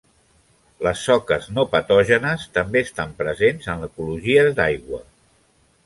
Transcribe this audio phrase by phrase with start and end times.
[0.85, 5.05] Les soques no patògenes també estan present en ecologies d'aigua.